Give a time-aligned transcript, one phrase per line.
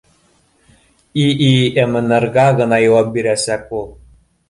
[1.25, 3.91] ИИМнрга гына яуап бирәсәк ул